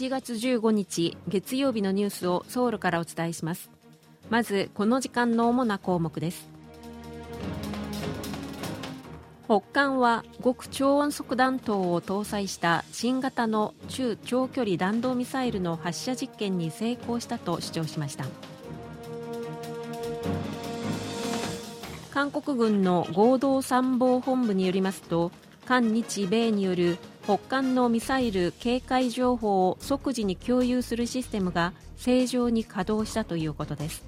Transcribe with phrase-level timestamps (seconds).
[0.00, 3.68] 7月15日月曜日のニュースをソウルからお伝えします。
[4.30, 6.48] まずこの時間の主な項目です。
[9.44, 18.24] 北韓は極超音速弾頭を搭載した新型の中長距離弾道ミサイルの発射実験に成功したと主張しました。
[22.10, 25.30] 韓国軍の合同参謀本部によりますと
[25.66, 34.04] 韓日米による北韓のミサイル警戒情報を即時に共有するシステムが正常に稼働したということです。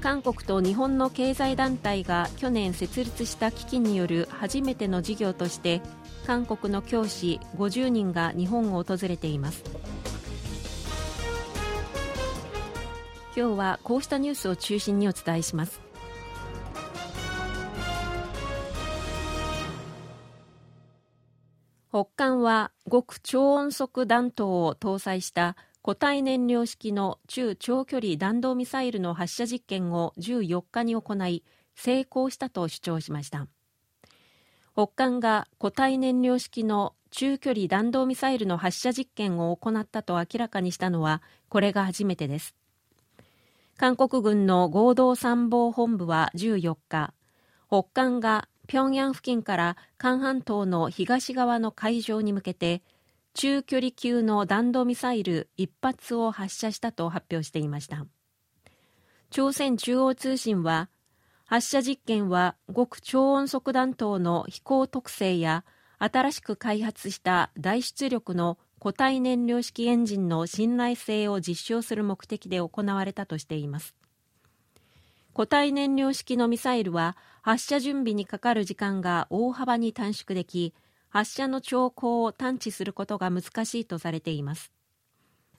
[0.00, 5.80] 韓国と日本の経済団体が去年設立した基金による初めての事業として
[6.26, 9.64] 韓国の教師50人が日本を訪れています。
[13.36, 15.83] 今日はこうしたニュースを中心にお伝えします。
[21.94, 31.44] 北韓は極超音速弾頭を搭載した固体燃料式の中長距離弾道ミサイルの発射実験を14日に行い
[31.76, 33.46] 成功したと主張しました。
[34.72, 42.56] 北韓が固体燃料式の中距離弾道ミサイルの発射実験を行ったと明らかにしたのはこれが初めてです。
[43.76, 47.14] 韓国軍の合同参謀本部は14日
[47.68, 52.82] 北韓が平壌付近から韓半島の東側の海上に向けて
[53.34, 58.06] 中距離級の弾道ミサイル1発を発射したと発表していました。
[59.30, 60.88] 朝鮮中央通信は
[61.44, 65.64] 発射実験は極超音速弾頭の飛行特性や
[65.98, 73.94] 新しく開発した大出力の固体燃料式エンジンの信頼性を実証する目的で行われたとしています。
[75.34, 80.72] 固体燃料式のミサイルは発射準備にかかる時間が大幅に短縮でき
[81.08, 84.72] 発射の兆候を探知することが難しいとされています。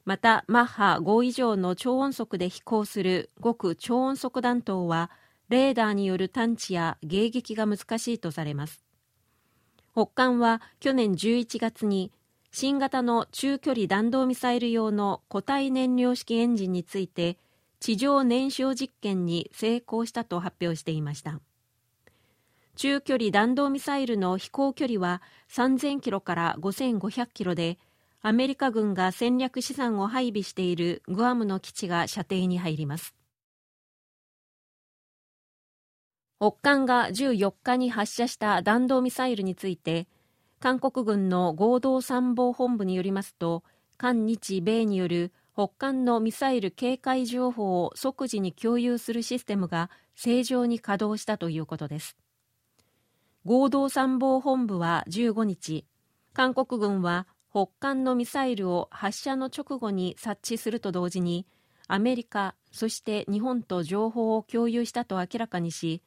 [0.05, 5.11] またマッハ5以上の超音速で飛行する極超音速弾頭は
[5.49, 8.85] レーダーによる探知や迎撃が難しいとされます。
[9.91, 12.11] 北韓は去年11月に
[12.51, 17.37] 新型の中距離弾道ミサイル用の固体燃料式エンジンについて
[17.85, 21.39] 地上燃焼実験に成功したと発表していました。
[22.75, 27.77] 中距離弾道ミサイルの飛行距離は3000キロから5500キロで
[28.23, 33.13] アメリカ軍が戦略資産を配備しているグアムの基地が射程に入ります。
[36.39, 40.07] 北韓が14日に発射した弾道ミサイルについて
[40.59, 43.61] 韓国軍の合同参謀本部によりますと
[43.97, 52.17] 韓日米による北韓のミサイル警戒情報を即時に共有するシステムが正常に稼働したということです。
[53.45, 55.85] 合同参謀本部は15日
[56.33, 61.45] 韓国軍は北韓のミサイルを発射の直後に察知すると同時に
[61.87, 66.01] アメリカそして日本と情報を共有したと明らかにし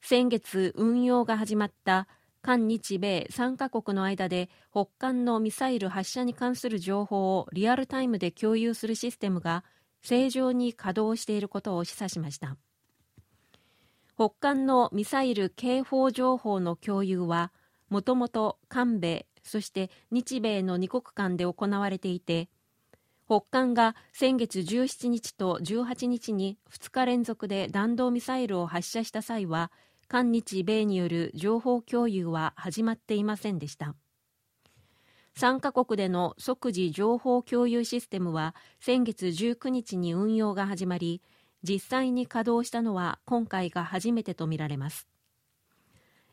[0.00, 2.06] 先月運用が始まった
[2.48, 9.64] 韓日米3カ国の間で北韓のミサイル発射に関する情報をリアルタイムで共有するシステムが
[10.00, 12.56] 正常に稼働していることを示唆しました。
[14.14, 17.52] 北韓のミサイル警報情報の共有は
[17.90, 22.48] もともと韓米そして日米の2国間で行われていて
[23.26, 29.70] 北韓が先月17日と18日に2日連続で弾道ミサイルを発射した際は
[30.08, 33.94] 韓日米による情報共有は始まっていませんでした。
[35.36, 41.20] 3カ国での即時情報共有システムは先月19日に運用が始まり
[41.62, 45.06] 実際に稼働したのは今回が初めてとみられます。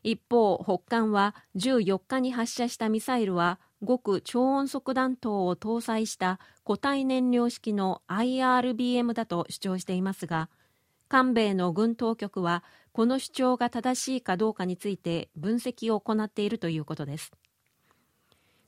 [0.02, 10.48] 一方北韓は14日に発射したミサイルは極超音速弾頭を搭載した固体燃料式の IRBM だと主張していますが
[11.08, 12.64] 韓米の軍当局は
[12.96, 17.30] この主張が正しいかどうかについて分析を行っているということです。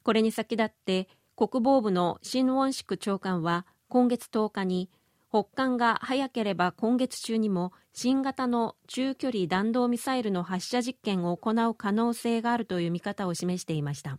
[0.02, 4.90] これに先立って国防部のシン・ウォンシク長官は今月10日に
[5.30, 14.18] 北韓が早ければ今月中にも新型の中距離弾道ミサイルの発射実験を行う可能性があるという見方を示していました。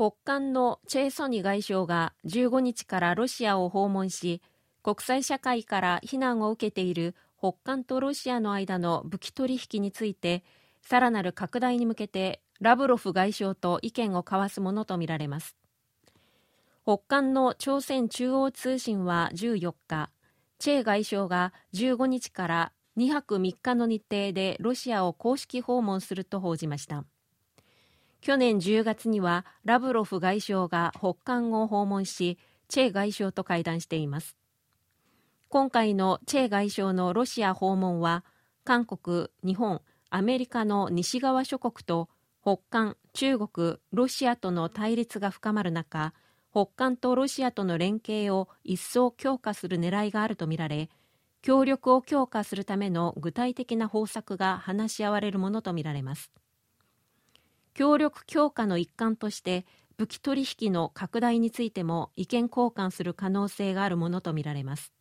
[0.00, 4.40] 北韓のチェ・ソニ外相が15日からロシアを訪問し
[4.82, 10.42] 国際社会から非難を受けている北韓とロシアの間の武器取引について
[10.80, 15.54] さらなる拡大に向けてラブロフ外相と意見を交わすものとみられます。
[16.86, 20.08] 北韓の朝鮮中央通信は14日
[20.58, 27.04] チェ外相が15日から2泊3日の日程でロシアを公式訪問すると報じました。
[28.20, 32.38] 去年10月にはラブロフ外相が北韓を訪問し
[32.68, 34.36] チェ外相と会談しています。
[35.48, 38.24] 今回のチェ外相のロシア訪問は
[38.64, 39.80] 韓国、日本、
[40.10, 42.08] アメリカの西側諸国と
[42.42, 46.14] 北韓、中国、ロシアとの対立が深まる中
[46.52, 50.90] 北韓とロシアとの連携を一層強化する狙いがあるとみられ
[51.42, 56.30] 協力を強化するための具体的な方策が話し合われるものとみられます。
[57.80, 59.64] 協力強化の一環として
[59.96, 64.92] 武器取引の拡大についても意見交換する可能性があるものとみられます。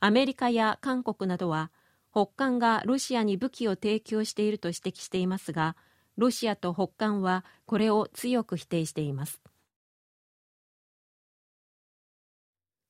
[0.00, 1.70] アメリカや韓国などは
[2.10, 5.76] 北韓がロシアに武器を提供していると指摘していますが
[6.16, 9.40] ロシアと北韓はこれを強く否定しています。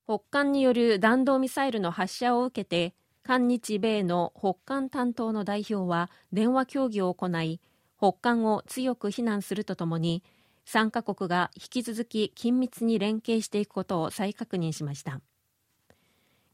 [0.07, 7.61] 北韓による弾道ミサイルの発射を受けて韓日米の北韓担当の代表は電話協議を行い
[8.03, 10.25] 北韓を強く非難するとともに
[10.67, 15.21] 3カ国が引き続き緊密に連携していくことを再確認しました。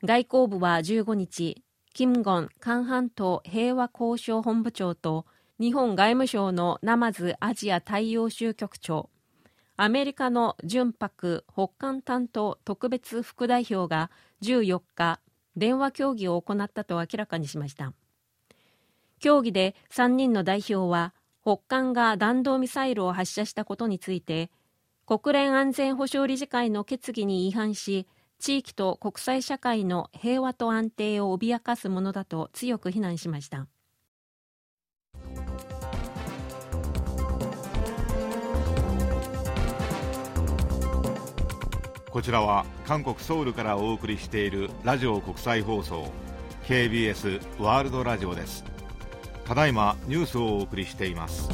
[0.04, 1.64] 外交部は15日
[1.94, 5.24] キム・ゴン韓半島平和交渉本部長と
[5.58, 9.08] 日本外務省のナマズアジア太陽州局長
[9.78, 14.10] アメリカの純白北韓担当特別副代表が
[14.42, 15.18] 14日
[15.56, 17.94] 電話協議を行ったと明らかにしました。
[19.18, 21.14] 協議で3人の代表は
[21.48, 24.50] 北韓が弾道ミサイルを発射したことについて
[25.06, 28.06] 国連安全保障理事会の決議に違反し
[28.38, 33.66] 地域と国際社会の平和と安定を脅かすものだと強く非難しました。
[42.10, 46.12] こちらは韓国ソウルからお送りしているラジオ国際放送
[46.64, 48.77] KBS ワールドラジオです。
[49.48, 51.48] ただいまニュースをお送りしています。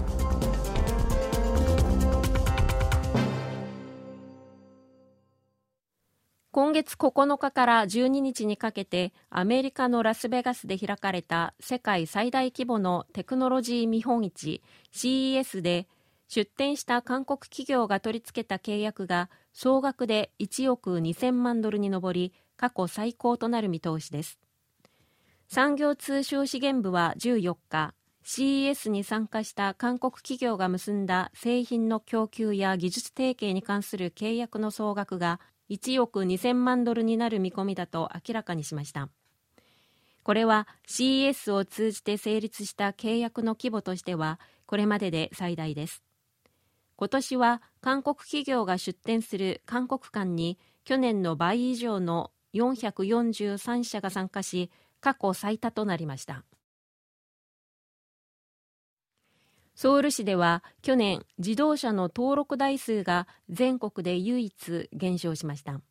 [6.51, 14.61] 今月9日から12日にかけてアメリカのラスベガスで開かれた世界最大規模のテクノロジー見本市
[14.93, 15.87] CES で
[16.27, 24.41] 出展した韓国企業が取り付けた契約が総額で1億2000万ドルに上り過去最高となる見通しです。
[25.49, 27.95] 産業通商資源部は14日
[28.25, 39.11] CES に参加した韓国企業が結んだ製品の供給や技術提携に関する契約の総額が1億2000万ドルになる見込みだと明らかにしました。
[40.23, 46.03] これは CES を通じて成立した契約の規模としてはこれまでで最大です。
[46.97, 54.71] 今年は韓国企業が出展する韓国館に去年の倍以上の443社が参加し
[55.05, 56.45] 過去最多となりました。
[59.75, 65.83] ソウル市では去年自動車の登録台数が全国で唯一減少しました。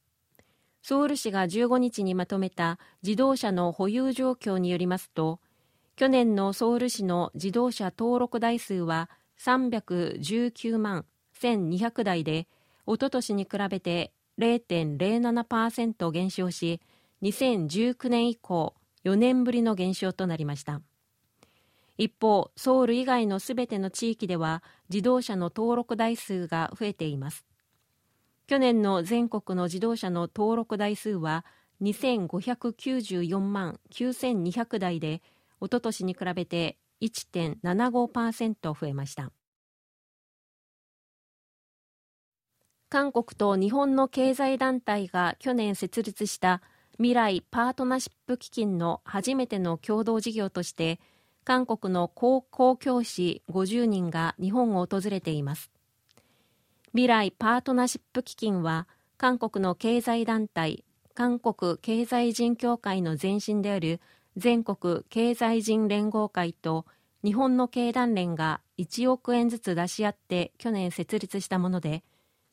[0.81, 5.39] ソウル市が15日にまとめた自動車の保有状況によりますと
[5.95, 11.05] 去年のソウル市の自動車登録台数は319万
[11.39, 12.47] 1200台で、
[12.87, 16.81] おととしに比べて0.07%減少し、
[17.21, 20.81] 2019年以降4年ぶりの減少となりました。
[21.97, 27.45] 一方、ソウル以外のすべての地域では自動車の登録台数が増えています。
[28.47, 31.45] 去年の全国の自動車の登録台数は
[31.81, 35.21] 2594万9200台で、
[35.59, 39.31] おととしに比べて1.75%増えました
[42.89, 46.61] 韓国と日本の経済団体が去年設立した
[46.97, 50.99] 未来パートナーシップ基金の初めての共同事業として
[51.43, 55.71] 韓国の高校教師50人が日本を訪れています。
[56.91, 60.85] 未来パートナーシップ基金は韓国の経済団体
[61.15, 63.99] 韓国経済人協会の前身である
[64.37, 66.85] 全国経済人連合会と
[67.23, 72.03] 日本の経団連が1億円ずつ出し合って去年設立したもので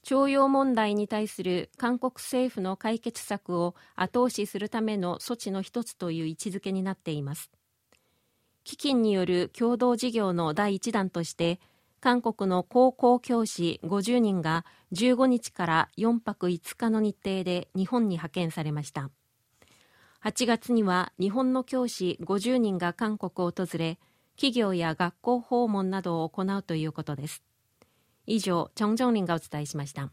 [0.02, 7.50] 徴用問題に対する韓国政府の解決策を後押しするための措置の一つという位置づけになっています。
[8.64, 11.60] 基金による共同事業の第1弾として
[12.00, 19.10] 韓国の高校教師50人が15日から4泊5日の日程で日本に派遣されました。
[20.24, 23.98] 8月には日本の教師50人が韓国を訪れ
[24.36, 27.42] 企業や学校訪問などを行うということです。
[28.26, 30.12] 以上、チョンジョンリンがお伝えしました。